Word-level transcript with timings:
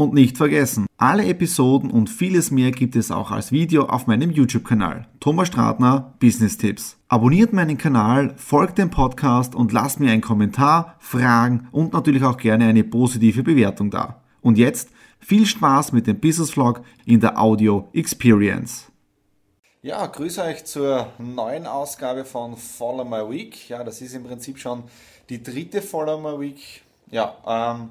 Und 0.00 0.14
nicht 0.14 0.38
vergessen, 0.38 0.86
alle 0.96 1.26
Episoden 1.26 1.90
und 1.90 2.08
vieles 2.08 2.50
mehr 2.50 2.70
gibt 2.70 2.96
es 2.96 3.10
auch 3.10 3.30
als 3.30 3.52
Video 3.52 3.84
auf 3.84 4.06
meinem 4.06 4.30
YouTube-Kanal. 4.30 5.06
Thomas 5.20 5.48
Stratner, 5.48 6.14
Business 6.18 6.56
Tipps. 6.56 6.96
Abonniert 7.08 7.52
meinen 7.52 7.76
Kanal, 7.76 8.32
folgt 8.38 8.78
dem 8.78 8.88
Podcast 8.88 9.54
und 9.54 9.72
lasst 9.72 10.00
mir 10.00 10.10
einen 10.10 10.22
Kommentar, 10.22 10.96
Fragen 11.00 11.68
und 11.70 11.92
natürlich 11.92 12.24
auch 12.24 12.38
gerne 12.38 12.64
eine 12.64 12.82
positive 12.82 13.42
Bewertung 13.42 13.90
da. 13.90 14.22
Und 14.40 14.56
jetzt 14.56 14.88
viel 15.18 15.44
Spaß 15.44 15.92
mit 15.92 16.06
dem 16.06 16.18
Business 16.18 16.52
Vlog 16.52 16.80
in 17.04 17.20
der 17.20 17.38
Audio 17.38 17.86
Experience. 17.92 18.90
Ja, 19.82 20.06
grüße 20.06 20.42
euch 20.42 20.64
zur 20.64 21.08
neuen 21.18 21.66
Ausgabe 21.66 22.24
von 22.24 22.56
Follow 22.56 23.04
My 23.04 23.30
Week. 23.30 23.68
Ja, 23.68 23.84
das 23.84 24.00
ist 24.00 24.14
im 24.14 24.24
Prinzip 24.24 24.58
schon 24.58 24.82
die 25.28 25.42
dritte 25.42 25.82
Follow 25.82 26.18
My 26.18 26.40
Week. 26.40 26.80
Ja, 27.10 27.36
ähm, 27.46 27.90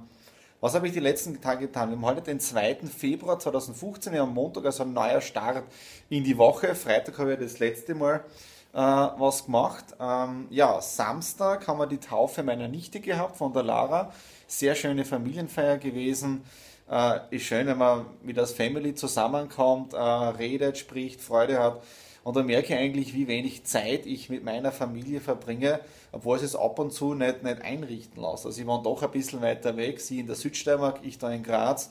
was 0.62 0.74
habe 0.74 0.88
ich 0.88 0.94
die 0.94 1.00
letzten 1.00 1.40
Tage 1.40 1.68
getan? 1.68 1.90
Wir 1.90 1.96
haben 1.96 2.06
heute 2.06 2.22
den 2.22 2.40
2. 2.40 2.80
Februar 2.96 3.40
2015, 3.40 4.18
am 4.18 4.34
Montag, 4.34 4.66
also 4.66 4.84
ein 4.84 4.92
neuer 4.92 5.22
Start 5.22 5.64
in 6.10 6.24
die 6.24 6.38
Woche. 6.38 6.76
Freitag 6.76 7.18
habe 7.18 7.34
ich 7.34 7.40
das 7.40 7.60
letzte 7.60 7.96
Mal 7.96 8.26
äh, 8.74 8.78
was 8.78 9.46
gemacht. 9.46 9.86
Ähm, 10.02 10.48
ja, 10.50 10.82
Samstag 10.82 11.66
haben 11.68 11.80
wir 11.80 11.88
die 11.88 12.00
Taufe 12.00 12.44
meiner 12.44 12.68
Nichte 12.68 13.00
gehabt 13.00 13.38
von 13.38 13.54
der 13.54 13.64
Lara. 13.64 14.12
Sehr 14.48 14.76
schöne 14.76 15.06
Familienfeier 15.06 15.78
gewesen. 15.78 16.44
Äh, 16.92 17.20
ist 17.30 17.46
schön, 17.46 17.68
wenn 17.68 17.78
man 17.78 18.06
mit 18.24 18.38
als 18.38 18.52
Family 18.52 18.94
zusammenkommt, 18.96 19.94
äh, 19.94 19.98
redet, 19.98 20.78
spricht, 20.78 21.22
Freude 21.22 21.58
hat. 21.58 21.82
Und 22.24 22.36
da 22.36 22.44
merke 22.44 22.74
ich 22.74 22.80
eigentlich, 22.80 23.14
wie 23.14 23.28
wenig 23.28 23.64
Zeit 23.64 24.06
ich 24.06 24.30
mit 24.30 24.44
meiner 24.44 24.72
Familie 24.72 25.22
verbringe, 25.22 25.80
obwohl 26.12 26.38
es 26.38 26.44
es 26.44 26.56
ab 26.56 26.80
und 26.80 26.92
zu 26.92 27.14
nicht, 27.14 27.44
nicht 27.44 27.62
einrichten 27.62 28.22
lässt. 28.22 28.46
Also 28.46 28.62
ich 28.62 28.68
war 28.68 28.84
doch 28.84 29.02
ein 29.04 29.12
bisschen 29.12 29.42
weiter 29.42 29.78
weg, 29.78 30.00
sie 30.02 30.20
in 30.20 30.28
der 30.28 30.36
Südsteiermark, 30.36 31.00
ich 31.04 31.18
da 31.18 31.32
in 31.32 31.44
Graz. 31.44 31.90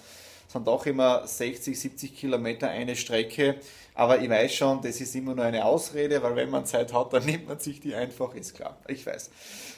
Sind 0.48 0.67
doch 0.67 0.87
immer 0.87 1.27
60, 1.27 1.79
70 1.79 2.17
Kilometer 2.17 2.69
eine 2.69 2.97
Strecke. 2.97 3.57
Aber 3.95 4.20
ich 4.20 4.31
weiß 4.31 4.55
schon, 4.55 4.81
das 4.81 5.01
ist 5.01 5.15
immer 5.15 5.35
nur 5.35 5.45
eine 5.45 5.65
Ausrede, 5.65 6.23
weil 6.23 6.37
wenn 6.37 6.51
man 6.51 6.65
Zeit 6.65 6.92
hat, 6.92 7.13
dann 7.13 7.25
nimmt 7.27 7.48
man 7.48 7.59
sich 7.59 7.81
die 7.81 7.95
einfach, 7.95 8.35
ist 8.35 8.55
klar. 8.55 8.77
Ich 8.87 9.05
weiß. 9.05 9.31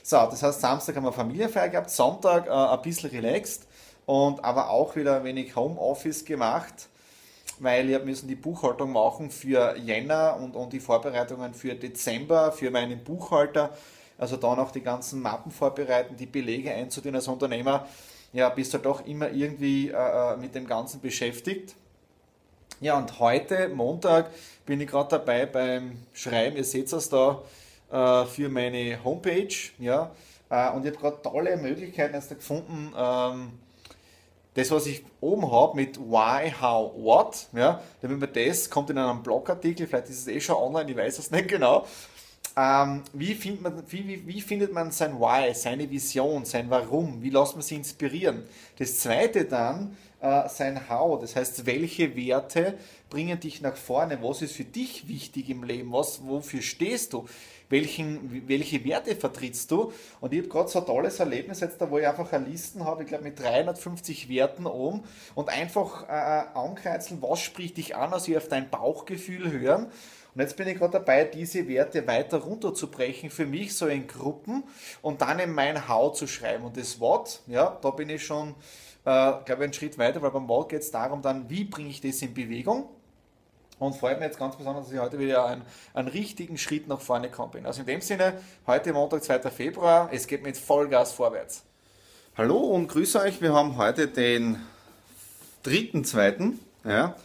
So, 0.02 0.16
das 0.16 0.42
heißt, 0.42 0.60
Samstag 0.60 0.96
haben 0.96 1.04
wir 1.04 1.12
Familienfeier 1.12 1.68
gehabt, 1.68 1.90
Sonntag 1.90 2.46
äh, 2.46 2.50
ein 2.50 2.82
bisschen 2.82 3.10
relaxed 3.10 3.66
und 4.06 4.44
aber 4.44 4.70
auch 4.70 4.94
wieder 4.94 5.16
ein 5.16 5.24
wenig 5.24 5.56
Homeoffice 5.56 6.24
gemacht 6.24 6.88
weil 7.60 7.90
ich 7.90 8.04
müssen 8.04 8.26
die 8.26 8.34
Buchhaltung 8.34 8.92
machen 8.92 9.30
für 9.30 9.76
Jänner 9.76 10.36
und, 10.40 10.56
und 10.56 10.72
die 10.72 10.80
Vorbereitungen 10.80 11.54
für 11.54 11.74
Dezember 11.74 12.52
für 12.52 12.70
meinen 12.70 13.04
Buchhalter. 13.04 13.70
Also 14.18 14.36
da 14.36 14.54
noch 14.54 14.70
die 14.70 14.82
ganzen 14.82 15.22
Mappen 15.22 15.52
vorbereiten, 15.52 16.16
die 16.16 16.26
Belege 16.26 16.72
einzutun 16.72 17.14
als 17.14 17.28
Unternehmer. 17.28 17.86
Ja, 18.32 18.48
bist 18.48 18.74
du 18.74 18.78
doch 18.78 19.06
immer 19.06 19.30
irgendwie 19.30 19.88
äh, 19.88 19.92
äh, 19.94 20.36
mit 20.36 20.54
dem 20.54 20.66
Ganzen 20.66 21.00
beschäftigt. 21.00 21.74
Ja, 22.80 22.96
und 22.96 23.18
heute, 23.18 23.68
Montag, 23.68 24.30
bin 24.64 24.80
ich 24.80 24.88
gerade 24.88 25.10
dabei 25.10 25.46
beim 25.46 25.98
Schreiben, 26.12 26.56
ihr 26.56 26.64
seht 26.64 26.92
es 26.92 27.08
da, 27.08 27.42
äh, 27.90 28.24
für 28.26 28.48
meine 28.48 29.02
Homepage. 29.04 29.54
Ja, 29.78 30.12
äh, 30.48 30.70
und 30.70 30.86
ich 30.86 30.92
habe 30.92 31.00
gerade 31.00 31.22
tolle 31.22 31.56
Möglichkeiten 31.56 32.14
jetzt 32.14 32.30
gefunden, 32.30 32.92
ähm, 32.96 33.52
das, 34.54 34.70
was 34.70 34.86
ich 34.86 35.04
oben 35.20 35.50
habe 35.50 35.76
mit 35.76 35.98
Why, 35.98 36.52
How, 36.60 36.92
What, 36.96 37.48
ja, 37.52 37.80
damit 38.00 38.18
man 38.20 38.32
das 38.32 38.68
kommt 38.68 38.90
in 38.90 38.98
einem 38.98 39.22
Blogartikel, 39.22 39.86
vielleicht 39.86 40.08
ist 40.08 40.20
es 40.20 40.28
eh 40.28 40.40
schon 40.40 40.56
online, 40.56 40.90
ich 40.90 40.96
weiß 40.96 41.18
es 41.18 41.30
nicht 41.30 41.48
genau. 41.48 41.86
Ähm, 42.56 43.02
wie, 43.12 43.34
findet 43.34 43.62
man, 43.62 43.82
wie, 43.88 44.06
wie, 44.08 44.26
wie, 44.26 44.40
findet 44.40 44.72
man 44.72 44.90
sein 44.90 45.20
Why, 45.20 45.54
seine 45.54 45.88
Vision, 45.88 46.44
sein 46.44 46.68
Warum? 46.68 47.22
Wie 47.22 47.30
lässt 47.30 47.54
man 47.54 47.62
sich 47.62 47.78
inspirieren? 47.78 48.42
Das 48.76 48.98
zweite 48.98 49.44
dann, 49.44 49.96
äh, 50.20 50.48
sein 50.48 50.88
How, 50.88 51.20
das 51.20 51.36
heißt, 51.36 51.64
welche 51.64 52.16
Werte 52.16 52.76
bringen 53.08 53.38
dich 53.38 53.60
nach 53.60 53.76
vorne? 53.76 54.18
Was 54.22 54.42
ist 54.42 54.56
für 54.56 54.64
dich 54.64 55.06
wichtig 55.06 55.48
im 55.48 55.62
Leben? 55.62 55.92
Was, 55.92 56.26
wofür 56.26 56.60
stehst 56.60 57.12
du? 57.12 57.26
Welchen, 57.70 58.48
welche 58.48 58.84
Werte 58.84 59.16
vertrittst 59.16 59.70
du? 59.70 59.92
Und 60.20 60.32
ich 60.32 60.40
habe 60.40 60.48
gerade 60.48 60.68
so 60.68 60.80
ein 60.80 60.86
tolles 60.86 61.18
Erlebnis 61.20 61.60
jetzt 61.60 61.80
da, 61.80 61.90
wo 61.90 61.98
ich 61.98 62.06
einfach 62.06 62.30
eine 62.32 62.46
Listen 62.46 62.84
habe, 62.84 63.04
ich 63.04 63.08
glaube 63.08 63.24
mit 63.24 63.40
350 63.40 64.28
Werten 64.28 64.66
oben 64.66 65.02
und 65.34 65.48
einfach 65.48 66.08
äh, 66.08 66.40
äh, 66.40 66.44
ankreuzeln, 66.54 67.22
was 67.22 67.40
spricht 67.40 67.76
dich 67.76 67.96
an, 67.96 68.12
also 68.12 68.30
ich 68.30 68.36
auf 68.36 68.48
dein 68.48 68.68
Bauchgefühl 68.70 69.50
hören. 69.50 69.86
Und 70.34 70.40
jetzt 70.40 70.56
bin 70.56 70.68
ich 70.68 70.78
gerade 70.78 70.92
dabei, 70.92 71.24
diese 71.24 71.66
Werte 71.66 72.06
weiter 72.06 72.38
runterzubrechen 72.38 73.30
für 73.30 73.46
mich, 73.46 73.74
so 73.74 73.86
in 73.86 74.06
Gruppen 74.06 74.62
und 75.02 75.22
dann 75.22 75.40
in 75.40 75.52
mein 75.52 75.88
How 75.88 76.12
zu 76.12 76.26
schreiben. 76.26 76.64
Und 76.64 76.76
das 76.76 77.00
What, 77.00 77.40
ja, 77.46 77.78
da 77.82 77.90
bin 77.90 78.08
ich 78.10 78.24
schon, 78.24 78.50
äh, 79.04 79.32
glaube 79.44 79.44
ich, 79.46 79.60
einen 79.62 79.72
Schritt 79.72 79.98
weiter, 79.98 80.22
weil 80.22 80.30
beim 80.30 80.48
What 80.48 80.68
geht 80.68 80.82
es 80.82 80.90
darum, 80.90 81.20
dann, 81.20 81.50
wie 81.50 81.64
bringe 81.64 81.88
ich 81.88 82.00
das 82.00 82.22
in 82.22 82.32
Bewegung? 82.32 82.88
Und 83.80 83.96
freut 83.96 84.20
mich 84.20 84.26
jetzt 84.26 84.38
ganz 84.38 84.56
besonders, 84.56 84.84
dass 84.84 84.94
ich 84.94 85.00
heute 85.00 85.18
wieder 85.18 85.46
einen, 85.46 85.62
einen 85.94 86.08
richtigen 86.08 86.58
Schritt 86.58 86.86
nach 86.86 87.00
vorne 87.00 87.30
gekommen 87.30 87.52
bin. 87.52 87.66
Also 87.66 87.80
in 87.80 87.86
dem 87.86 88.00
Sinne, 88.02 88.34
heute 88.66 88.92
Montag, 88.92 89.24
2. 89.24 89.40
Februar, 89.50 90.10
es 90.12 90.26
geht 90.26 90.42
mit 90.42 90.56
Vollgas 90.56 91.12
vorwärts. 91.12 91.64
Hallo 92.36 92.58
und 92.58 92.88
grüße 92.88 93.18
euch, 93.20 93.40
wir 93.40 93.54
haben 93.54 93.78
heute 93.78 94.06
den 94.06 94.58
3.2., 95.64 96.52
ja, 96.84 97.16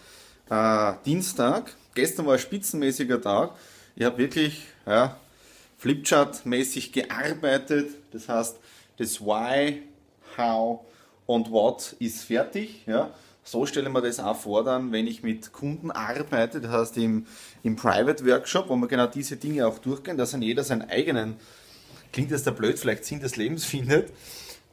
äh, 0.50 0.94
Dienstag. 1.06 1.74
Gestern 1.94 2.26
war 2.26 2.34
ein 2.34 2.40
spitzenmäßiger 2.40 3.22
Tag. 3.22 3.52
Ich 3.96 4.06
habe 4.06 4.18
wirklich 4.18 4.66
ja, 4.86 5.18
Flipchart-mäßig 5.78 6.94
gearbeitet. 6.94 7.96
Das 8.12 8.30
heißt, 8.30 8.58
das 8.98 9.20
Why, 9.20 9.84
How 10.38 10.82
und 11.26 11.52
What 11.52 11.96
ist 12.00 12.24
fertig. 12.24 12.86
Ja. 12.86 13.12
So 13.48 13.68
stelle 13.68 13.88
ich 13.88 13.94
mir 13.94 14.02
das 14.02 14.20
auch 14.20 14.36
vor, 14.36 14.64
dann, 14.64 14.92
wenn 14.92 15.06
ich 15.06 15.22
mit 15.22 15.54
Kunden 15.54 15.92
arbeite, 15.92 16.60
das 16.60 16.72
heißt 16.72 16.98
im, 16.98 17.28
im 17.62 17.76
Private 17.76 18.26
Workshop, 18.26 18.70
wo 18.70 18.76
wir 18.76 18.88
genau 18.88 19.06
diese 19.06 19.38
Dinge 19.38 19.68
auch 19.68 19.78
durchgehen, 19.78 20.18
dass 20.18 20.32
dann 20.32 20.42
jeder 20.42 20.64
seinen 20.64 20.90
eigenen, 20.90 21.36
klingt 22.12 22.32
jetzt 22.32 22.48
der 22.48 22.52
blöd, 22.52 22.80
vielleicht 22.80 23.06
Sinn 23.06 23.20
des 23.20 23.36
Lebens 23.36 23.64
findet. 23.66 24.12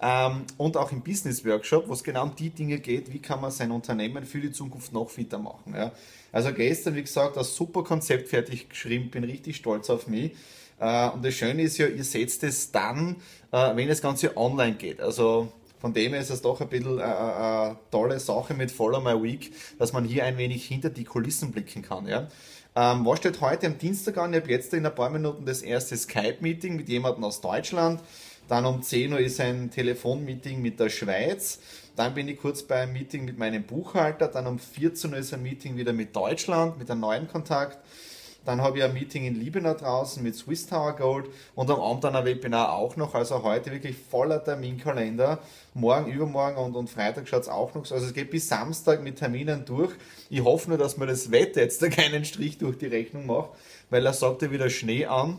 Ähm, 0.00 0.44
und 0.56 0.78
auch 0.78 0.90
im 0.90 1.02
Business 1.02 1.44
Workshop, 1.44 1.86
wo 1.86 1.92
es 1.92 2.02
genau 2.02 2.22
um 2.22 2.34
die 2.34 2.48
Dinge 2.48 2.78
geht, 2.78 3.12
wie 3.12 3.18
kann 3.20 3.42
man 3.42 3.50
sein 3.50 3.70
Unternehmen 3.70 4.24
für 4.24 4.40
die 4.40 4.52
Zukunft 4.52 4.90
noch 4.94 5.10
fitter 5.10 5.38
machen. 5.38 5.74
Ja. 5.76 5.92
Also 6.32 6.54
gestern, 6.54 6.96
wie 6.96 7.02
gesagt, 7.02 7.36
das 7.36 7.54
super 7.54 7.84
Konzept 7.84 8.28
fertig 8.28 8.70
geschrieben, 8.70 9.10
bin 9.10 9.22
richtig 9.22 9.56
stolz 9.56 9.90
auf 9.90 10.06
mich. 10.06 10.32
Äh, 10.80 11.10
und 11.10 11.22
das 11.22 11.34
Schöne 11.34 11.62
ist 11.62 11.76
ja, 11.76 11.88
ihr 11.88 12.04
setzt 12.04 12.42
es 12.42 12.72
dann, 12.72 13.16
äh, 13.52 13.76
wenn 13.76 13.86
das 13.86 14.00
Ganze 14.00 14.34
online 14.34 14.76
geht. 14.76 15.02
Also 15.02 15.52
von 15.82 15.92
dem 15.92 16.12
her 16.12 16.20
ist 16.20 16.30
es 16.30 16.42
doch 16.42 16.60
ein 16.60 16.68
bisschen 16.68 17.00
eine, 17.00 17.02
äh, 17.02 17.06
äh, 17.06 17.66
eine 17.70 17.76
tolle 17.90 18.20
Sache 18.20 18.54
mit 18.54 18.70
Follow 18.70 19.00
My 19.00 19.20
Week, 19.20 19.52
dass 19.80 19.92
man 19.92 20.04
hier 20.04 20.24
ein 20.24 20.38
wenig 20.38 20.64
hinter 20.64 20.90
die 20.90 21.02
Kulissen 21.02 21.50
blicken 21.50 21.82
kann. 21.82 22.06
Ja? 22.06 22.28
Ähm, 22.76 23.04
was 23.04 23.18
steht 23.18 23.40
heute 23.40 23.66
am 23.66 23.78
Dienstag 23.78 24.16
an? 24.16 24.32
Ich 24.32 24.42
habe 24.42 24.50
jetzt 24.52 24.72
in 24.74 24.86
ein 24.86 24.94
paar 24.94 25.10
Minuten 25.10 25.44
das 25.44 25.60
erste 25.60 25.96
Skype-Meeting 25.96 26.76
mit 26.76 26.88
jemandem 26.88 27.24
aus 27.24 27.40
Deutschland. 27.40 28.00
Dann 28.46 28.64
um 28.64 28.80
10 28.80 29.12
Uhr 29.12 29.18
ist 29.18 29.40
ein 29.40 29.72
Telefonmeeting 29.72 30.62
mit 30.62 30.78
der 30.78 30.88
Schweiz. 30.88 31.58
Dann 31.96 32.14
bin 32.14 32.28
ich 32.28 32.38
kurz 32.38 32.62
bei 32.62 32.76
einem 32.76 32.92
Meeting 32.92 33.24
mit 33.24 33.36
meinem 33.36 33.64
Buchhalter. 33.64 34.28
Dann 34.28 34.46
um 34.46 34.60
14 34.60 35.10
Uhr 35.10 35.16
ist 35.16 35.34
ein 35.34 35.42
Meeting 35.42 35.76
wieder 35.76 35.92
mit 35.92 36.14
Deutschland, 36.14 36.78
mit 36.78 36.92
einem 36.92 37.00
neuen 37.00 37.26
Kontakt. 37.26 37.78
Dann 38.44 38.60
habe 38.60 38.78
ich 38.78 38.84
ein 38.84 38.92
Meeting 38.92 39.24
in 39.24 39.36
Liebenau 39.36 39.74
draußen 39.74 40.22
mit 40.22 40.34
Swiss 40.34 40.66
Tower 40.66 40.96
Gold 40.96 41.26
und 41.54 41.70
am 41.70 41.80
Abend 41.80 42.02
dann 42.02 42.16
ein 42.16 42.24
Webinar 42.24 42.72
auch 42.72 42.96
noch. 42.96 43.14
Also 43.14 43.42
heute 43.44 43.70
wirklich 43.70 43.96
voller 43.96 44.42
Terminkalender. 44.42 45.38
Morgen, 45.74 46.10
übermorgen 46.10 46.56
und, 46.56 46.74
und 46.74 46.90
Freitag 46.90 47.28
schaut 47.28 47.42
es 47.42 47.48
auch 47.48 47.72
noch 47.74 47.86
so. 47.86 47.94
Also 47.94 48.06
es 48.06 48.14
geht 48.14 48.30
bis 48.30 48.48
Samstag 48.48 49.02
mit 49.02 49.16
Terminen 49.16 49.64
durch. 49.64 49.92
Ich 50.28 50.42
hoffe 50.42 50.70
nur, 50.70 50.78
dass 50.78 50.96
mir 50.96 51.06
das 51.06 51.30
Wetter 51.30 51.60
jetzt 51.60 51.82
da 51.82 51.88
keinen 51.88 52.24
Strich 52.24 52.58
durch 52.58 52.78
die 52.78 52.86
Rechnung 52.86 53.26
macht, 53.26 53.50
weil 53.90 54.04
er 54.04 54.12
sagte 54.12 54.50
wieder 54.50 54.70
Schnee 54.70 55.06
an. 55.06 55.38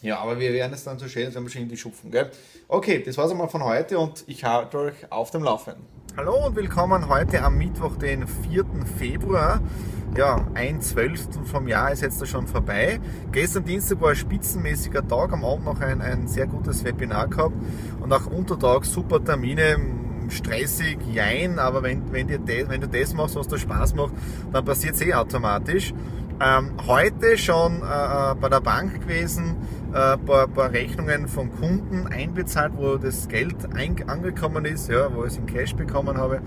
Ja, 0.00 0.18
aber 0.18 0.38
wir 0.38 0.52
werden 0.52 0.72
es 0.74 0.84
dann 0.84 0.98
so 0.98 1.08
schön, 1.08 1.34
wenn 1.34 1.42
wir 1.42 1.50
schon 1.50 1.62
in 1.62 1.68
die 1.68 1.78
schupfen, 1.78 2.10
gell? 2.10 2.30
Okay, 2.68 3.02
das 3.02 3.16
war's 3.16 3.30
einmal 3.30 3.48
von 3.48 3.64
heute 3.64 3.98
und 3.98 4.22
ich 4.26 4.44
halte 4.44 4.78
euch 4.78 5.10
auf 5.10 5.30
dem 5.30 5.42
Laufenden. 5.42 5.82
Hallo 6.16 6.46
und 6.46 6.54
willkommen 6.54 7.08
heute 7.08 7.42
am 7.42 7.56
Mittwoch, 7.56 7.96
den 7.96 8.28
4. 8.28 8.66
Februar. 8.98 9.60
Ja, 10.16 10.46
ein 10.54 10.80
Zwölftel 10.80 11.42
vom 11.44 11.66
Jahr 11.66 11.90
ist 11.90 12.02
jetzt 12.02 12.22
da 12.22 12.26
schon 12.26 12.46
vorbei. 12.46 13.00
Gestern 13.32 13.64
Dienstag 13.64 14.00
war 14.00 14.10
ein 14.10 14.16
spitzenmäßiger 14.16 15.06
Tag, 15.06 15.32
am 15.32 15.44
Abend 15.44 15.64
noch 15.64 15.80
ein, 15.80 16.00
ein 16.00 16.28
sehr 16.28 16.46
gutes 16.46 16.84
Webinar 16.84 17.26
gehabt 17.28 17.54
und 18.00 18.12
auch 18.12 18.26
Untertag 18.26 18.84
super 18.84 19.22
Termine 19.24 19.76
stressig, 20.28 20.98
jein, 21.12 21.58
aber 21.58 21.82
wenn, 21.82 22.12
wenn, 22.12 22.28
dir 22.28 22.38
das, 22.38 22.68
wenn 22.68 22.80
du 22.80 22.88
das 22.88 23.14
machst, 23.14 23.36
was 23.36 23.48
dir 23.48 23.58
Spaß 23.58 23.94
macht, 23.94 24.12
dann 24.52 24.64
passiert 24.64 24.94
es 24.94 25.02
eh 25.02 25.14
automatisch. 25.14 25.92
Ähm, 26.40 26.72
heute 26.86 27.38
schon 27.38 27.82
äh, 27.82 27.84
äh 27.84 28.34
bei 28.40 28.48
der 28.48 28.60
Bank 28.60 29.00
gewesen, 29.00 29.56
ein 29.92 30.14
äh, 30.14 30.18
paar, 30.18 30.48
paar, 30.48 30.72
Rechnungen 30.72 31.28
von 31.28 31.50
Kunden 31.52 32.08
einbezahlt, 32.08 32.72
wo 32.76 32.96
das 32.96 33.28
Geld 33.28 33.56
angekommen 33.74 34.64
ist, 34.64 34.88
ja, 34.88 35.14
wo 35.14 35.24
ich 35.24 35.32
es 35.32 35.36
in 35.38 35.46
Cash 35.46 35.76
bekommen 35.76 36.18
habe. 36.18 36.40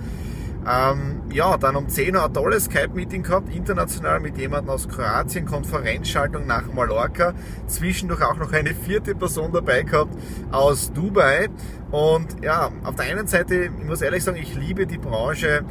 Ähm, 0.65 1.21
ja, 1.31 1.57
dann 1.57 1.75
um 1.75 1.87
10 1.87 2.15
Uhr 2.15 2.25
ein 2.25 2.33
tolles 2.33 2.65
Skype-Meeting 2.65 3.23
gehabt, 3.23 3.53
international 3.53 4.19
mit 4.19 4.37
jemandem 4.37 4.69
aus 4.69 4.87
Kroatien, 4.87 5.45
Konferenzschaltung 5.45 6.45
nach 6.45 6.71
Mallorca, 6.73 7.33
zwischendurch 7.67 8.21
auch 8.21 8.37
noch 8.37 8.51
eine 8.51 8.73
vierte 8.73 9.15
Person 9.15 9.51
dabei 9.51 9.83
gehabt 9.83 10.13
aus 10.51 10.91
Dubai. 10.91 11.47
Und 11.91 12.43
ja, 12.43 12.71
auf 12.83 12.95
der 12.95 13.05
einen 13.05 13.27
Seite, 13.27 13.65
ich 13.65 13.85
muss 13.85 14.01
ehrlich 14.01 14.23
sagen, 14.23 14.37
ich 14.37 14.55
liebe 14.55 14.87
die 14.87 14.97
Branche 14.97 15.63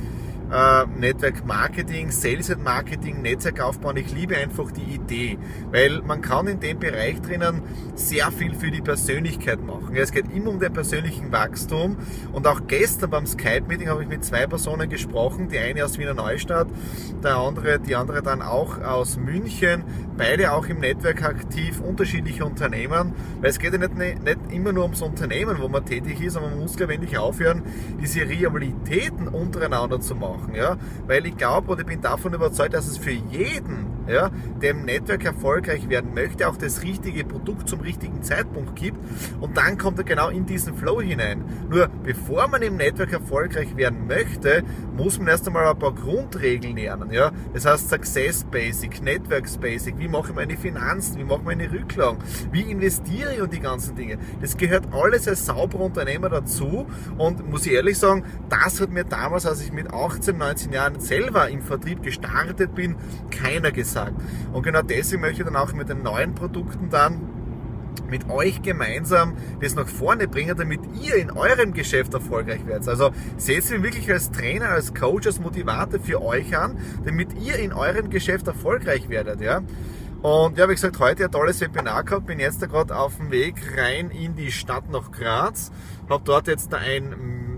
äh, 0.53 0.87
Network 0.99 1.45
Marketing, 1.45 2.11
Sales 2.11 2.51
and 2.51 2.63
Marketing, 2.63 3.23
Netzwerk 3.23 3.61
aufbauen. 3.61 3.97
Ich 3.97 4.13
liebe 4.13 4.37
einfach 4.37 4.71
die 4.71 4.95
Idee, 4.95 5.39
weil 5.71 6.03
man 6.03 6.21
kann 6.21 6.47
in 6.47 6.61
dem 6.61 6.79
Bereich 6.79 7.21
drinnen 7.21 7.63
sehr 7.95 8.31
viel 8.31 8.55
für 8.55 8.71
die 8.71 8.81
Persönlichkeit 8.81 9.65
machen. 9.65 9.97
Es 9.97 10.13
geht 10.13 10.33
immer 10.33 10.51
um 10.51 10.61
den 10.61 10.73
persönlichen 10.73 11.33
Wachstum 11.33 11.97
und 12.33 12.47
auch 12.47 12.61
gestern 12.67 13.11
beim 13.11 13.27
Skype-Meeting 13.27 13.89
habe 13.89 14.03
ich 14.03 14.09
mit 14.09 14.25
zwei 14.25 14.47
Personen 14.47 14.89
gesprochen, 14.89 15.49
die 15.49 15.59
eine 15.59 15.85
aus 15.85 15.99
Wiener 15.99 16.15
Neustadt, 16.15 16.69
der 17.23 17.37
andere, 17.37 17.81
die 17.81 17.97
andere 17.97 18.23
dann 18.23 18.43
auch 18.43 18.81
aus 18.81 19.17
München, 19.17 19.85
beide 20.17 20.53
auch 20.53 20.67
im 20.67 20.81
Netzwerk 20.81 21.25
aktiv, 21.25 21.81
unterschiedliche 21.81 22.45
Unternehmen, 22.45 23.15
weil 23.41 23.51
es 23.51 23.59
geht 23.59 23.73
ja 23.73 23.79
nicht, 23.79 23.97
nicht 23.97 24.39
immer 24.51 24.73
nur 24.73 24.85
ums 24.85 25.03
Unternehmen, 25.03 25.57
wo 25.59 25.69
man 25.69 25.85
tätig 25.85 26.21
ist, 26.21 26.37
aber 26.37 26.49
man 26.51 26.61
muss 26.61 26.77
ich 26.77 27.19
aufhören, 27.19 27.63
diese 28.01 28.21
Rivalitäten 28.21 29.29
untereinander 29.29 30.01
zu 30.01 30.15
machen 30.15 30.36
machen, 30.37 30.55
ja, 30.55 30.77
weil 31.06 31.27
ich 31.27 31.37
glaube 31.37 31.71
oder 31.73 31.85
bin 31.85 32.00
davon 32.00 32.35
überzeugt, 32.35 32.75
dass 32.75 32.87
es 32.87 32.99
für 32.99 33.12
jeden, 33.12 33.87
ja, 34.08 34.31
der 34.61 34.73
im 34.73 34.85
Network 34.85 35.25
erfolgreich 35.25 35.88
werden 35.88 36.14
möchte, 36.14 36.49
auch 36.49 36.56
das 36.56 36.82
richtige 36.82 37.25
Produkt 37.25 37.69
zum 37.69 37.81
richtigen 37.81 38.23
Zeitpunkt 38.23 38.76
gibt 38.76 38.99
und 39.41 39.56
dann 39.56 39.79
kommt 39.79 39.99
er 39.99 40.05
genau 40.05 40.29
in 40.29 40.47
diesen 40.47 40.76
Flow 40.76 41.00
hinein. 41.00 41.44
Nur 41.69 41.88
bevor 42.03 42.49
man 42.49 42.62
im 42.62 42.76
Network 42.76 43.12
erfolgreich 43.12 43.76
werden 43.76 44.06
möchte, 44.06 44.62
muss 44.97 45.19
man 45.19 45.29
erst 45.29 45.47
einmal 45.47 45.67
ein 45.67 45.79
paar 45.79 45.94
Grundregeln 45.94 46.76
lernen, 46.76 47.11
ja. 47.11 47.32
Das 47.55 47.64
heißt 47.64 47.88
Success 47.88 48.44
Basic, 48.44 49.03
Networks 49.03 49.58
Basic, 49.58 49.99
wie 49.99 50.09
mache 50.09 50.31
ich 50.31 50.35
meine 50.35 50.56
Finanzen, 50.56 51.19
wie 51.19 51.25
mache 51.25 51.41
ich 51.41 51.44
meine 51.44 51.73
Rücklagen, 51.73 52.19
wie 52.52 52.62
investiere 52.62 53.35
ich 53.35 53.41
und 53.41 53.52
die 53.52 53.61
ganzen 53.61 53.97
Dinge. 53.97 54.19
Das 54.41 54.56
gehört 54.56 54.93
alles 54.93 55.29
als 55.29 55.47
sauberer 55.47 55.85
Unternehmer 55.85 56.29
dazu 56.29 56.87
und 57.19 57.49
muss 57.49 57.67
ich 57.67 57.73
ehrlich 57.73 57.99
sagen, 57.99 58.25
das 58.49 58.81
hat 58.81 58.91
mir 58.91 59.05
damals, 59.05 59.47
als 59.47 59.62
ich 59.62 59.73
mit 59.73 59.93
18 59.93 60.17
18, 60.17 60.37
19 60.37 60.73
Jahren 60.73 61.00
selber 61.00 61.49
im 61.49 61.62
Vertrieb 61.62 62.02
gestartet 62.02 62.75
bin, 62.75 62.97
keiner 63.31 63.70
gesagt. 63.70 63.96
Und 64.53 64.63
genau 64.63 64.83
deswegen 64.83 65.23
möchte 65.23 65.43
ich 65.43 65.47
dann 65.47 65.57
auch 65.57 65.73
mit 65.73 65.89
den 65.89 66.03
neuen 66.03 66.35
Produkten 66.35 66.91
dann 66.91 67.21
mit 68.11 68.29
euch 68.31 68.63
gemeinsam 68.63 69.37
das 69.61 69.75
nach 69.75 69.89
vorne 69.89 70.29
bringen, 70.29 70.57
damit 70.57 70.81
ihr 71.03 71.17
in 71.17 71.31
eurem 71.31 71.73
Geschäft 71.73 72.15
erfolgreich 72.15 72.67
werdet. 72.67 72.89
Also 72.89 73.11
seht 73.37 73.69
ihr 73.71 73.83
wirklich 73.83 74.11
als 74.11 74.31
Trainer, 74.31 74.69
als 74.69 74.95
Coach, 74.95 75.27
als 75.27 75.41
Motivator 75.41 76.01
für 76.01 76.23
euch 76.23 76.57
an, 76.57 76.77
damit 77.05 77.33
ihr 77.35 77.59
in 77.59 77.73
eurem 77.73 78.11
Geschäft 78.11 78.47
erfolgreich 78.47 79.09
werdet. 79.09 79.41
Ja? 79.41 79.63
Und 80.23 80.59
ja, 80.59 80.69
wie 80.69 80.75
gesagt, 80.75 80.99
heute 80.99 81.25
ein 81.25 81.31
tolles 81.31 81.61
Webinar 81.61 82.05
gehabt. 82.05 82.27
Bin 82.27 82.41
jetzt 82.41 82.63
da 82.63 82.67
gerade 82.67 82.97
auf 82.97 83.17
dem 83.17 83.31
Weg 83.31 83.55
rein 83.77 84.11
in 84.11 84.35
die 84.35 84.51
Stadt 84.51 84.91
nach 84.91 85.11
Graz. 85.13 85.71
Habe 86.09 86.23
dort 86.25 86.49
jetzt 86.49 86.73
ein 86.75 87.13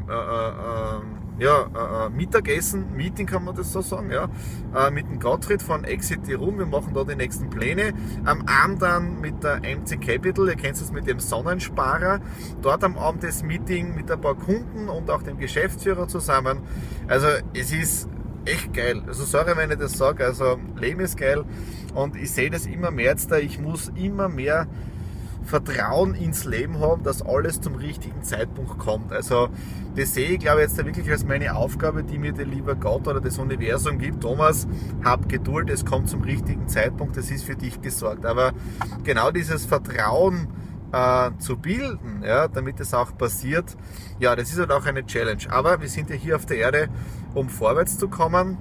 äh, 0.08 0.12
äh, 0.12 0.48
ähm, 0.48 1.17
ja, 1.38 1.62
äh, 1.62 2.06
äh, 2.06 2.10
Mittagessen, 2.10 2.96
Meeting 2.96 3.26
kann 3.26 3.44
man 3.44 3.54
das 3.54 3.72
so 3.72 3.80
sagen, 3.80 4.10
ja, 4.10 4.28
äh, 4.74 4.90
mit 4.90 5.08
dem 5.08 5.20
Gottfried 5.20 5.62
von 5.62 5.84
Exit 5.84 6.20
Room. 6.36 6.58
Wir 6.58 6.66
machen 6.66 6.92
da 6.94 7.04
die 7.04 7.14
nächsten 7.14 7.48
Pläne. 7.48 7.92
Am 8.24 8.44
Abend 8.46 8.82
dann 8.82 9.20
mit 9.20 9.42
der 9.42 9.60
MC 9.60 10.00
Capital, 10.00 10.48
ihr 10.48 10.56
kennt 10.56 10.76
es 10.76 10.92
mit 10.92 11.06
dem 11.06 11.20
Sonnensparer. 11.20 12.20
Dort 12.62 12.82
am 12.82 12.98
Abend 12.98 13.22
das 13.22 13.42
Meeting 13.42 13.94
mit 13.94 14.10
ein 14.10 14.20
paar 14.20 14.34
Kunden 14.34 14.88
und 14.88 15.10
auch 15.10 15.22
dem 15.22 15.38
Geschäftsführer 15.38 16.08
zusammen. 16.08 16.60
Also 17.06 17.28
es 17.54 17.72
ist 17.72 18.08
echt 18.44 18.72
geil. 18.72 19.02
Also 19.06 19.24
sorry, 19.24 19.56
wenn 19.56 19.70
ich 19.70 19.78
das 19.78 19.92
sage, 19.96 20.24
also 20.24 20.58
Leben 20.76 21.00
ist 21.00 21.16
geil 21.16 21.44
und 21.94 22.16
ich 22.16 22.30
sehe 22.30 22.50
das 22.50 22.66
immer 22.66 22.90
mehr 22.90 23.06
jetzt 23.06 23.30
da. 23.30 23.36
Ich 23.36 23.60
muss 23.60 23.92
immer 23.94 24.28
mehr 24.28 24.66
Vertrauen 25.48 26.14
ins 26.14 26.44
Leben 26.44 26.78
haben, 26.78 27.02
dass 27.02 27.22
alles 27.22 27.60
zum 27.60 27.74
richtigen 27.74 28.22
Zeitpunkt 28.22 28.78
kommt. 28.78 29.12
Also 29.12 29.48
das 29.96 30.12
sehe 30.12 30.28
ich, 30.28 30.40
glaube 30.40 30.60
ich, 30.62 30.68
jetzt 30.68 30.76
wirklich 30.84 31.10
als 31.10 31.24
meine 31.24 31.56
Aufgabe, 31.56 32.04
die 32.04 32.18
mir 32.18 32.32
der 32.32 32.44
lieber 32.44 32.74
Gott 32.74 33.08
oder 33.08 33.20
das 33.20 33.38
Universum 33.38 33.98
gibt. 33.98 34.20
Thomas, 34.20 34.68
hab 35.02 35.26
Geduld, 35.28 35.70
es 35.70 35.86
kommt 35.86 36.10
zum 36.10 36.22
richtigen 36.22 36.68
Zeitpunkt, 36.68 37.16
das 37.16 37.30
ist 37.30 37.44
für 37.44 37.56
dich 37.56 37.80
gesorgt. 37.80 38.26
Aber 38.26 38.52
genau 39.04 39.30
dieses 39.30 39.64
Vertrauen 39.64 40.48
äh, 40.92 41.30
zu 41.38 41.56
bilden, 41.56 42.22
ja, 42.22 42.46
damit 42.48 42.78
es 42.80 42.92
auch 42.92 43.16
passiert, 43.16 43.74
ja, 44.20 44.36
das 44.36 44.50
ist 44.50 44.58
halt 44.58 44.70
auch 44.70 44.84
eine 44.84 45.06
Challenge. 45.06 45.44
Aber 45.48 45.80
wir 45.80 45.88
sind 45.88 46.10
ja 46.10 46.16
hier 46.16 46.36
auf 46.36 46.44
der 46.44 46.58
Erde, 46.58 46.88
um 47.34 47.48
vorwärts 47.48 47.96
zu 47.96 48.08
kommen 48.08 48.58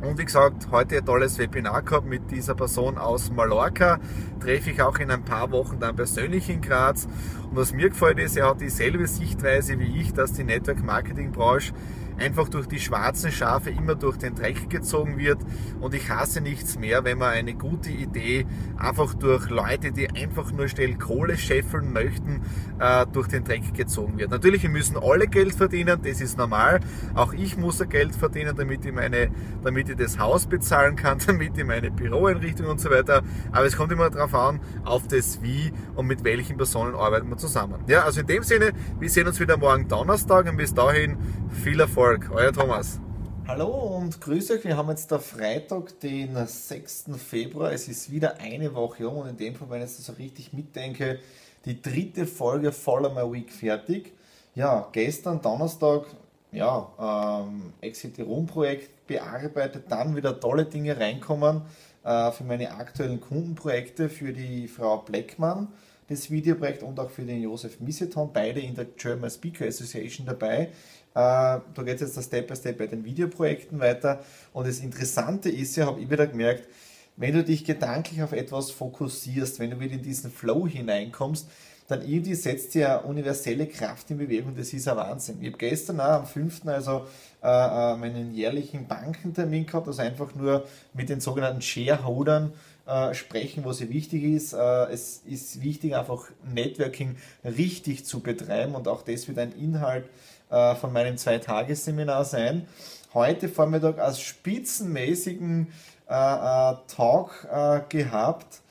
und 0.00 0.16
wie 0.18 0.24
gesagt, 0.24 0.68
heute 0.70 0.98
ein 0.98 1.04
tolles 1.04 1.38
Webinar 1.38 1.82
gehabt 1.82 2.06
mit 2.06 2.30
dieser 2.30 2.54
Person 2.54 2.98
aus 2.98 3.32
Mallorca. 3.32 3.98
Treffe 4.40 4.70
ich 4.70 4.80
auch 4.80 4.98
in 4.98 5.10
ein 5.10 5.24
paar 5.24 5.50
Wochen 5.50 5.80
dann 5.80 5.96
persönlich 5.96 6.48
in 6.48 6.60
Graz. 6.60 7.08
Und 7.50 7.56
was 7.56 7.72
mir 7.72 7.88
gefällt 7.88 8.18
ist, 8.20 8.36
er 8.36 8.50
hat 8.50 8.60
dieselbe 8.60 9.06
Sichtweise 9.08 9.78
wie 9.80 10.00
ich, 10.00 10.12
dass 10.12 10.32
die 10.32 10.44
Network 10.44 10.84
Marketing 10.84 11.32
Branche 11.32 11.72
einfach 12.18 12.48
durch 12.48 12.66
die 12.66 12.80
schwarzen 12.80 13.32
Schafe 13.32 13.70
immer 13.70 13.94
durch 13.94 14.16
den 14.16 14.34
Dreck 14.34 14.68
gezogen 14.70 15.18
wird. 15.18 15.38
Und 15.80 15.94
ich 15.94 16.10
hasse 16.10 16.40
nichts 16.40 16.78
mehr, 16.78 17.04
wenn 17.04 17.18
man 17.18 17.30
eine 17.30 17.54
gute 17.54 17.90
Idee 17.90 18.46
einfach 18.76 19.14
durch 19.14 19.48
Leute, 19.50 19.92
die 19.92 20.10
einfach 20.10 20.52
nur 20.52 20.68
schnell 20.68 20.96
Kohle 20.96 21.36
scheffeln 21.36 21.92
möchten, 21.92 22.42
äh, 22.78 23.06
durch 23.12 23.28
den 23.28 23.44
Dreck 23.44 23.74
gezogen 23.74 24.18
wird. 24.18 24.30
Natürlich, 24.30 24.68
müssen 24.68 24.96
alle 24.96 25.26
Geld 25.26 25.54
verdienen, 25.54 26.00
das 26.02 26.20
ist 26.20 26.36
normal. 26.36 26.80
Auch 27.14 27.32
ich 27.32 27.56
muss 27.56 27.78
Geld 27.88 28.14
verdienen, 28.14 28.54
damit 28.56 28.84
ich, 28.84 28.92
meine, 28.92 29.30
damit 29.62 29.88
ich 29.88 29.96
das 29.96 30.18
Haus 30.18 30.46
bezahlen 30.46 30.96
kann, 30.96 31.18
damit 31.26 31.56
ich 31.56 31.64
meine 31.64 31.90
Büroeinrichtung 31.90 32.66
und 32.66 32.80
so 32.80 32.90
weiter. 32.90 33.22
Aber 33.52 33.66
es 33.66 33.76
kommt 33.76 33.92
immer 33.92 34.10
darauf 34.10 34.34
an, 34.34 34.60
auf 34.84 35.06
das 35.06 35.42
Wie 35.42 35.72
und 35.94 36.06
mit 36.06 36.24
welchen 36.24 36.56
Personen 36.56 36.94
arbeiten 36.94 37.28
wir 37.28 37.36
zusammen. 37.36 37.82
Ja, 37.86 38.02
also 38.02 38.20
in 38.20 38.26
dem 38.26 38.42
Sinne, 38.42 38.72
wir 38.98 39.08
sehen 39.08 39.26
uns 39.26 39.40
wieder 39.40 39.56
morgen 39.56 39.88
Donnerstag 39.88 40.48
und 40.50 40.56
bis 40.56 40.74
dahin 40.74 41.16
viel 41.62 41.80
Erfolg 41.80 42.07
Erfolg. 42.08 42.30
Euer 42.32 42.52
Thomas. 42.54 42.98
Hallo 43.46 43.98
und 43.98 44.18
grüß 44.18 44.52
euch. 44.52 44.64
Wir 44.64 44.78
haben 44.78 44.88
jetzt 44.88 45.10
der 45.10 45.18
Freitag, 45.18 46.00
den 46.00 46.34
6. 46.46 47.10
Februar. 47.18 47.70
Es 47.70 47.86
ist 47.86 48.10
wieder 48.10 48.38
eine 48.40 48.74
Woche 48.74 49.06
um 49.06 49.18
und 49.18 49.28
in 49.28 49.36
dem 49.36 49.54
Fall, 49.54 49.68
wenn 49.68 49.82
ich 49.82 49.90
jetzt 49.90 50.04
so 50.04 50.14
richtig 50.14 50.54
mitdenke, 50.54 51.18
die 51.66 51.82
dritte 51.82 52.24
Folge 52.24 52.72
Follow 52.72 53.10
My 53.10 53.30
Week 53.30 53.52
fertig. 53.52 54.14
Ja, 54.54 54.88
gestern 54.92 55.42
Donnerstag, 55.42 56.06
ja, 56.50 56.88
ähm, 56.98 57.74
Exit 57.82 58.18
Room 58.20 58.46
Projekt 58.46 59.06
bearbeitet, 59.06 59.84
dann 59.90 60.16
wieder 60.16 60.40
tolle 60.40 60.64
Dinge 60.64 60.98
reinkommen 60.98 61.60
äh, 62.04 62.32
für 62.32 62.44
meine 62.44 62.74
aktuellen 62.74 63.20
Kundenprojekte, 63.20 64.08
für 64.08 64.32
die 64.32 64.66
Frau 64.66 64.96
Bleckmann 64.96 65.68
das 66.08 66.30
Videoprojekt 66.30 66.82
und 66.82 66.98
auch 66.98 67.10
für 67.10 67.22
den 67.22 67.42
Josef 67.42 67.80
Misseton, 67.80 68.30
beide 68.32 68.60
in 68.60 68.74
der 68.74 68.86
German 68.86 69.30
Speaker 69.30 69.66
Association 69.66 70.26
dabei. 70.26 70.58
Äh, 70.60 70.70
da 71.14 71.62
geht 71.84 72.00
es 72.00 72.14
jetzt 72.14 72.26
Step 72.26 72.48
by 72.48 72.56
Step 72.56 72.78
bei 72.78 72.86
den 72.86 73.04
Videoprojekten 73.04 73.78
weiter. 73.78 74.24
Und 74.52 74.66
das 74.66 74.80
Interessante 74.80 75.50
ist 75.50 75.76
ja, 75.76 75.86
habe 75.86 76.00
ich 76.00 76.10
wieder 76.10 76.26
gemerkt, 76.26 76.68
wenn 77.16 77.34
du 77.34 77.42
dich 77.42 77.64
gedanklich 77.64 78.22
auf 78.22 78.32
etwas 78.32 78.70
fokussierst, 78.70 79.58
wenn 79.58 79.70
du 79.70 79.80
wieder 79.80 79.94
in 79.94 80.02
diesen 80.02 80.30
Flow 80.30 80.66
hineinkommst, 80.66 81.48
dann 81.88 82.06
irgendwie 82.06 82.34
setzt 82.34 82.74
ja 82.74 82.98
universelle 82.98 83.66
Kraft 83.66 84.10
in 84.10 84.18
Bewegung. 84.18 84.54
Das 84.54 84.72
ist 84.72 84.86
ein 84.86 84.96
Wahnsinn. 84.96 85.38
Ich 85.40 85.48
habe 85.48 85.58
gestern 85.58 86.00
auch 86.00 86.20
am 86.20 86.26
5. 86.26 86.66
also 86.66 87.06
äh, 87.42 87.48
äh, 87.48 87.96
meinen 87.96 88.34
jährlichen 88.34 88.86
Bankentermin 88.86 89.66
gehabt, 89.66 89.88
also 89.88 90.02
einfach 90.02 90.34
nur 90.34 90.66
mit 90.92 91.08
den 91.08 91.20
sogenannten 91.20 91.62
Shareholdern 91.62 92.52
äh, 92.88 93.12
sprechen, 93.12 93.66
was 93.66 93.78
sehr 93.78 93.90
wichtig 93.90 94.24
ist. 94.24 94.54
Äh, 94.54 94.86
es 94.90 95.22
ist 95.26 95.62
wichtig, 95.62 95.94
einfach 95.94 96.24
Networking 96.42 97.16
richtig 97.44 98.06
zu 98.06 98.20
betreiben 98.20 98.74
und 98.74 98.88
auch 98.88 99.02
das 99.02 99.28
wird 99.28 99.38
ein 99.38 99.52
Inhalt 99.52 100.08
äh, 100.48 100.74
von 100.74 100.90
meinem 100.94 101.18
Zwei-Tages-Seminar 101.18 102.24
sein. 102.24 102.66
Heute 103.12 103.50
Vormittag 103.50 103.98
als 103.98 104.20
spitzenmäßigen 104.20 105.68
äh, 106.08 106.14
äh, 106.14 106.76
Talk 106.86 107.46
gehabt. 107.90 108.62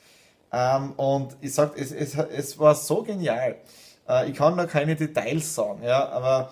Ähm, 0.50 0.92
und 0.96 1.36
ich 1.40 1.54
sag, 1.54 1.78
es, 1.78 1.92
es, 1.92 2.16
es 2.16 2.58
war 2.58 2.74
so 2.74 3.04
genial. 3.04 3.54
ich 4.26 4.34
kann 4.34 4.56
da 4.56 4.66
keine 4.66 4.96
Details 4.96 5.54
sagen, 5.54 5.84
ja, 5.84 6.08
aber 6.08 6.50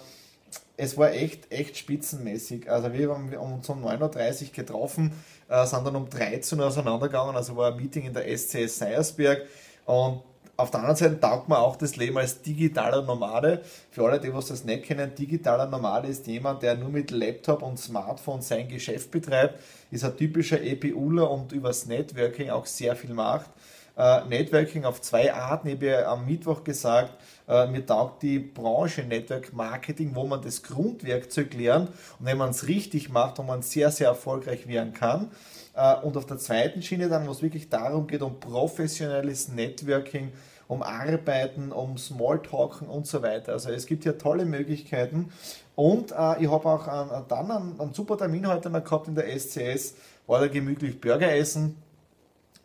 es 0.77 0.97
war 0.99 1.13
echt, 1.13 1.51
echt 1.51 1.77
spitzenmäßig. 1.77 2.71
Also 2.71 2.93
wir 2.93 3.11
haben 3.11 3.33
uns 3.35 3.69
um 3.69 3.85
9.30 3.85 4.43
Uhr 4.43 4.53
getroffen, 4.53 5.13
äh, 5.49 5.65
sind 5.67 5.87
dann 5.87 5.97
um 5.97 6.09
13 6.09 6.59
Uhr 6.59 6.67
auseinandergegangen, 6.67 7.35
also 7.37 7.57
war 7.57 7.73
ein 7.73 7.77
Meeting 7.77 8.07
in 8.07 8.15
der 8.15 8.27
SCS 8.37 8.79
Seiersberg 8.79 9.43
und 9.87 10.23
auf 10.59 10.71
der 10.71 10.81
anderen 10.81 10.97
Seite 10.97 11.21
taugt 11.21 11.49
man 11.51 11.59
auch 11.59 11.77
das 11.77 11.97
Leben 11.97 12.17
als 12.17 12.41
digitaler 12.41 13.03
Nomade. 13.03 13.61
Für 13.91 14.07
alle, 14.07 14.19
die 14.19 14.33
was 14.33 14.47
das 14.47 14.65
nicht 14.65 14.85
kennen, 14.85 15.15
digitaler 15.15 15.67
Nomade 15.67 16.09
ist 16.09 16.27
jemand, 16.27 16.63
der 16.63 16.77
nur 16.77 16.89
mit 16.89 17.11
Laptop 17.11 17.63
und 17.63 17.79
Smartphone 17.79 18.41
sein 18.41 18.67
Geschäft 18.67 19.11
betreibt, 19.11 19.61
ist 19.91 20.05
ein 20.05 20.17
typischer 20.17 20.63
EPUler 20.63 21.31
und 21.31 21.53
übers 21.53 21.85
Networking 21.85 22.49
auch 22.49 22.65
sehr 22.65 22.97
viel 22.97 23.13
macht. 23.13 23.51
Uh, 23.99 24.29
Networking 24.29 24.85
auf 24.85 25.01
zwei 25.01 25.33
Arten. 25.33 25.69
Ich 25.69 25.77
habe 25.77 25.87
ja 25.87 26.13
am 26.13 26.27
Mittwoch 26.27 26.63
gesagt, 26.65 27.15
uh, 27.49 27.67
mir 27.67 27.87
taugt 27.87 28.23
die 28.23 28.39
Branche 28.39 29.03
Network 29.03 29.55
Marketing, 29.55 30.15
wo 30.15 30.27
man 30.27 30.43
das 30.43 30.63
Grundwerkzeug 30.63 31.55
lernt 31.55 31.89
und 32.19 32.27
wenn 32.27 32.37
man 32.37 32.51
es 32.51 32.69
richtig 32.69 33.09
macht, 33.09 33.39
wo 33.39 33.43
man 33.43 33.63
sehr, 33.63 33.91
sehr 33.91 34.09
erfolgreich 34.09 34.69
werden 34.69 34.93
kann. 34.93 35.31
Uh, 35.75 36.07
und 36.07 36.17
auf 36.19 36.27
der 36.27 36.37
zweiten 36.37 36.83
Schiene 36.83 37.09
dann, 37.09 37.27
wo 37.27 37.31
es 37.31 37.41
wirklich 37.41 37.71
darum 37.71 38.07
geht, 38.07 38.21
um 38.21 38.39
professionelles 38.39 39.49
Networking, 39.49 40.31
um 40.69 40.83
Arbeiten, 40.83 41.73
um 41.73 41.97
Smalltalken 41.97 42.89
und 42.89 43.07
so 43.07 43.23
weiter. 43.23 43.53
Also 43.53 43.71
es 43.71 43.87
gibt 43.87 44.03
hier 44.03 44.19
tolle 44.19 44.45
Möglichkeiten. 44.45 45.33
Und 45.75 46.13
äh, 46.13 46.43
ich 46.43 46.51
habe 46.51 46.69
auch 46.69 46.89
einen, 46.89 47.29
dann 47.29 47.51
einen, 47.51 47.81
einen, 47.81 47.95
super 47.95 48.17
Termin 48.17 48.47
heute 48.47 48.71
noch 48.71 48.83
gehabt 48.83 49.09
in 49.09 49.15
der 49.15 49.27
SCS, 49.39 49.95
war 50.27 50.41
da 50.41 50.49
gemütlich 50.49 51.01
Burger 51.01 51.33
essen. 51.33 51.77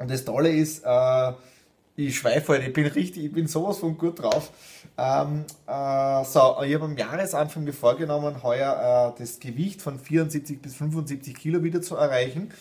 Und 0.02 0.10
das 0.10 0.26
Tolle 0.26 0.50
ist, 0.50 0.84
äh, 0.84 1.32
ich 1.96 2.18
schweife 2.18 2.54
heute, 2.54 2.66
ich 2.66 2.74
bin 2.74 2.88
richtig, 2.88 3.26
ich 3.26 3.32
bin 3.32 3.46
sowas 3.46 3.78
von 3.78 3.96
gut 3.96 4.20
drauf. 4.20 4.50
Ähm, 4.98 5.46
äh, 5.68 6.24
so, 6.26 6.58
ich 6.64 6.74
habe 6.74 6.86
am 6.86 6.98
Jahresanfang 6.98 7.64
mir 7.64 7.74
vorgenommen, 7.74 8.42
heuer 8.42 9.14
äh, 9.16 9.20
das 9.20 9.40
Gewicht 9.40 9.80
von 9.80 10.00
74 10.00 10.60
bis 10.60 10.74
75 10.76 11.36
Kilo 11.36 11.62
wieder 11.62 11.84
zu 11.84 11.98
erreichen. 11.98 12.52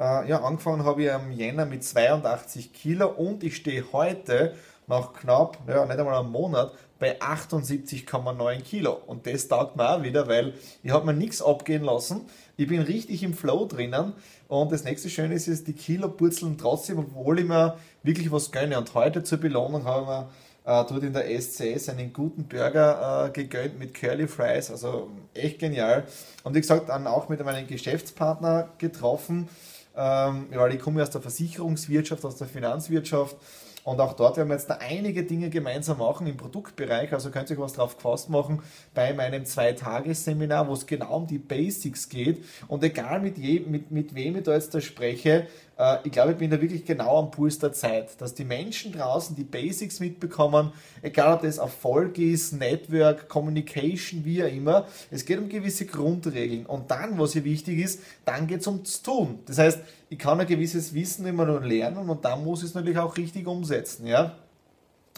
Äh, 0.00 0.28
ja, 0.28 0.42
angefangen 0.42 0.84
habe 0.84 1.04
ich 1.04 1.12
am 1.12 1.30
Jänner 1.30 1.64
mit 1.64 1.84
82 1.84 2.72
Kilo 2.72 3.08
und 3.08 3.44
ich 3.44 3.54
stehe 3.54 3.84
heute 3.92 4.56
nach 4.88 5.12
knapp, 5.12 5.58
ja, 5.68 5.86
nicht 5.86 5.96
einmal 5.96 6.18
einem 6.18 6.32
Monat, 6.32 6.72
bei 7.00 7.20
78,9 7.20 8.60
Kilo. 8.60 8.92
Und 9.06 9.26
das 9.26 9.48
taugt 9.48 9.74
mir 9.74 9.88
auch 9.88 10.02
wieder, 10.02 10.28
weil 10.28 10.54
ich 10.84 10.92
habe 10.92 11.06
mir 11.06 11.14
nichts 11.14 11.42
abgehen 11.42 11.82
lassen. 11.82 12.26
Ich 12.56 12.68
bin 12.68 12.80
richtig 12.82 13.22
im 13.24 13.34
Flow 13.34 13.66
drinnen. 13.66 14.12
Und 14.46 14.70
das 14.70 14.84
nächste 14.84 15.10
Schöne 15.10 15.34
ist, 15.34 15.48
ist 15.48 15.66
die 15.66 15.72
Kilo 15.72 16.08
purzeln 16.10 16.58
trotzdem, 16.58 16.98
obwohl 16.98 17.40
ich 17.40 17.46
mir 17.46 17.76
wirklich 18.02 18.30
was 18.30 18.52
gönne. 18.52 18.78
Und 18.78 18.94
heute 18.94 19.24
zur 19.24 19.38
Belohnung 19.38 19.84
habe 19.84 20.02
ich 20.02 20.08
mir 20.08 20.80
äh, 20.80 20.84
dort 20.86 21.02
in 21.02 21.14
der 21.14 21.40
SCS 21.40 21.88
einen 21.88 22.12
guten 22.12 22.44
Burger 22.44 23.26
äh, 23.26 23.30
gegönnt 23.30 23.78
mit 23.78 23.94
Curly 23.94 24.28
Fries. 24.28 24.70
Also 24.70 25.08
echt 25.32 25.58
genial. 25.58 26.04
Und 26.44 26.54
wie 26.54 26.60
gesagt, 26.60 26.90
dann 26.90 27.06
auch 27.06 27.30
mit 27.30 27.42
meinem 27.42 27.66
Geschäftspartner 27.66 28.68
getroffen. 28.76 29.48
Ähm, 29.96 30.46
weil 30.52 30.74
ich 30.74 30.80
komme 30.80 31.02
aus 31.02 31.10
der 31.10 31.22
Versicherungswirtschaft, 31.22 32.24
aus 32.24 32.36
der 32.36 32.46
Finanzwirtschaft 32.46 33.36
und 33.84 34.00
auch 34.00 34.12
dort 34.12 34.36
werden 34.36 34.48
wir 34.48 34.56
jetzt 34.56 34.68
da 34.68 34.78
einige 34.80 35.24
Dinge 35.24 35.48
gemeinsam 35.48 35.98
machen 35.98 36.26
im 36.26 36.36
Produktbereich. 36.36 37.12
Also 37.12 37.30
könnt 37.30 37.50
ihr 37.50 37.56
euch 37.56 37.62
was 37.62 37.72
drauf 37.72 37.96
gefasst 37.96 38.28
machen 38.28 38.62
bei 38.94 39.14
meinem 39.14 39.44
Zweitagesseminar, 39.44 40.68
wo 40.68 40.74
es 40.74 40.86
genau 40.86 41.16
um 41.16 41.26
die 41.26 41.38
Basics 41.38 42.08
geht. 42.08 42.44
Und 42.68 42.84
egal 42.84 43.20
mit, 43.20 43.38
je, 43.38 43.60
mit, 43.60 43.90
mit 43.90 44.14
wem 44.14 44.36
ich 44.36 44.42
da 44.42 44.52
jetzt 44.52 44.74
da 44.74 44.80
spreche, 44.80 45.46
äh, 45.78 45.96
ich 46.04 46.12
glaube, 46.12 46.32
ich 46.32 46.38
bin 46.38 46.50
da 46.50 46.60
wirklich 46.60 46.84
genau 46.84 47.18
am 47.18 47.30
Puls 47.30 47.58
der 47.58 47.72
Zeit, 47.72 48.20
dass 48.20 48.34
die 48.34 48.44
Menschen 48.44 48.92
draußen 48.92 49.34
die 49.34 49.44
Basics 49.44 49.98
mitbekommen, 49.98 50.72
egal 51.00 51.34
ob 51.34 51.42
das 51.42 51.58
Erfolg 51.58 52.18
ist, 52.18 52.52
Network, 52.52 53.28
Communication, 53.28 54.24
wie 54.24 54.44
auch 54.44 54.48
immer. 54.48 54.86
Es 55.10 55.24
geht 55.24 55.38
um 55.38 55.48
gewisse 55.48 55.86
Grundregeln. 55.86 56.66
Und 56.66 56.90
dann, 56.90 57.18
was 57.18 57.32
hier 57.32 57.44
wichtig 57.44 57.78
ist, 57.78 58.00
dann 58.26 58.46
geht 58.46 58.60
es 58.60 58.66
ums 58.66 59.02
Tun. 59.02 59.38
Das 59.46 59.58
heißt, 59.58 59.80
ich 60.10 60.18
kann 60.18 60.40
ein 60.40 60.46
gewisses 60.46 60.92
Wissen 60.92 61.24
immer 61.24 61.46
nur 61.46 61.60
lernen 61.60 62.10
und 62.10 62.24
dann 62.24 62.44
muss 62.44 62.60
ich 62.60 62.70
es 62.70 62.74
natürlich 62.74 62.98
auch 62.98 63.16
richtig 63.16 63.46
umsetzen. 63.46 64.06
Ja? 64.06 64.34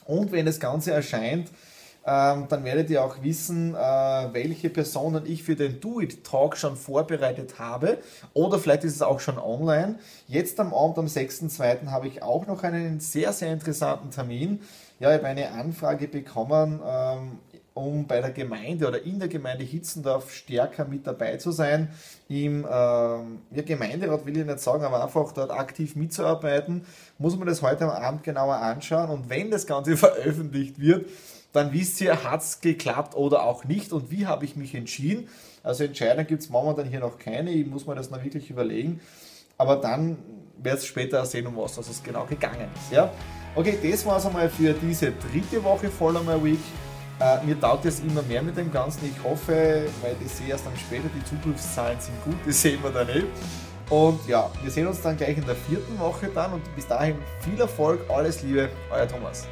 Und 0.04 0.32
wenn 0.32 0.44
das 0.44 0.60
Ganze 0.60 0.92
erscheint, 0.92 1.48
ähm, 2.04 2.46
dann 2.48 2.64
werdet 2.64 2.90
ihr 2.90 3.02
auch 3.02 3.22
wissen, 3.22 3.74
äh, 3.74 3.78
welche 3.78 4.68
Personen 4.68 5.24
ich 5.24 5.44
für 5.44 5.56
den 5.56 5.80
Do 5.80 6.00
It 6.00 6.24
Talk 6.24 6.58
schon 6.58 6.76
vorbereitet 6.76 7.58
habe. 7.58 7.98
Oder 8.34 8.58
vielleicht 8.58 8.84
ist 8.84 8.96
es 8.96 9.02
auch 9.02 9.20
schon 9.20 9.38
online. 9.38 9.96
Jetzt 10.28 10.60
am 10.60 10.74
Abend, 10.74 10.98
am 10.98 11.06
6.2. 11.06 11.86
habe 11.86 12.08
ich 12.08 12.22
auch 12.22 12.46
noch 12.46 12.62
einen 12.62 13.00
sehr, 13.00 13.32
sehr 13.32 13.52
interessanten 13.52 14.10
Termin. 14.10 14.60
Ja, 15.00 15.10
ich 15.10 15.18
habe 15.18 15.28
eine 15.28 15.52
Anfrage 15.52 16.06
bekommen, 16.06 16.80
ähm, 16.84 17.38
um 17.74 18.06
bei 18.06 18.20
der 18.20 18.30
Gemeinde 18.30 18.86
oder 18.86 19.02
in 19.02 19.18
der 19.18 19.28
Gemeinde 19.28 19.64
Hitzendorf 19.64 20.32
stärker 20.32 20.84
mit 20.84 21.06
dabei 21.06 21.36
zu 21.36 21.52
sein. 21.52 21.88
Im 22.28 22.66
ähm, 22.70 23.38
ja, 23.50 23.62
Gemeinderat 23.64 24.26
will 24.26 24.36
ich 24.36 24.44
nicht 24.44 24.60
sagen, 24.60 24.84
aber 24.84 25.02
einfach 25.02 25.32
dort 25.32 25.50
aktiv 25.50 25.96
mitzuarbeiten, 25.96 26.84
muss 27.18 27.36
man 27.36 27.48
das 27.48 27.62
heute 27.62 27.84
am 27.84 27.90
Abend 27.90 28.22
genauer 28.24 28.56
anschauen. 28.56 29.10
Und 29.10 29.30
wenn 29.30 29.50
das 29.50 29.66
Ganze 29.66 29.96
veröffentlicht 29.96 30.78
wird, 30.80 31.06
dann 31.52 31.72
wisst 31.72 32.00
ihr, 32.00 32.24
hat 32.24 32.42
es 32.42 32.60
geklappt 32.60 33.14
oder 33.14 33.44
auch 33.44 33.64
nicht 33.64 33.92
und 33.92 34.10
wie 34.10 34.26
habe 34.26 34.44
ich 34.44 34.56
mich 34.56 34.74
entschieden. 34.74 35.28
Also 35.62 35.84
Entscheidungen 35.84 36.26
gibt 36.26 36.42
es 36.42 36.50
momentan 36.50 36.86
hier 36.86 37.00
noch 37.00 37.18
keine, 37.18 37.50
ich 37.50 37.66
muss 37.66 37.86
mir 37.86 37.94
das 37.94 38.10
noch 38.10 38.22
wirklich 38.22 38.50
überlegen. 38.50 39.00
Aber 39.58 39.76
dann 39.76 40.16
wird 40.62 40.78
es 40.78 40.86
später 40.86 41.24
sehen, 41.24 41.46
um 41.46 41.56
was 41.56 41.76
es 41.78 42.02
genau 42.02 42.24
gegangen 42.24 42.68
ist. 42.74 42.92
Ja? 42.92 43.12
Okay, 43.54 43.78
das 43.82 44.04
war 44.06 44.16
es 44.16 44.26
einmal 44.26 44.48
für 44.48 44.72
diese 44.72 45.12
dritte 45.12 45.62
Woche 45.62 45.90
Follow 45.90 46.22
My 46.22 46.42
Week. 46.42 46.60
Äh, 47.20 47.44
mir 47.44 47.60
taugt 47.60 47.84
es 47.84 48.00
immer 48.00 48.22
mehr 48.22 48.42
mit 48.42 48.56
dem 48.56 48.72
Ganzen. 48.72 49.04
Ich 49.04 49.22
hoffe, 49.22 49.86
weil 50.00 50.16
ich 50.24 50.32
sehe 50.32 50.48
erst 50.48 50.66
dann 50.66 50.76
später, 50.76 51.08
die 51.14 51.24
Zukunftszahlen 51.24 52.00
sind 52.00 52.24
gut, 52.24 52.36
das 52.46 52.60
sehen 52.60 52.82
wir 52.82 52.90
dann 52.90 53.08
eh. 53.08 53.24
Und 53.90 54.26
ja, 54.26 54.50
wir 54.62 54.70
sehen 54.70 54.86
uns 54.86 55.02
dann 55.02 55.16
gleich 55.16 55.36
in 55.36 55.44
der 55.44 55.56
vierten 55.56 55.98
Woche 55.98 56.28
dann 56.34 56.54
und 56.54 56.74
bis 56.74 56.86
dahin 56.86 57.16
viel 57.40 57.60
Erfolg, 57.60 58.00
alles 58.08 58.42
Liebe, 58.42 58.70
euer 58.90 59.06
Thomas. 59.06 59.46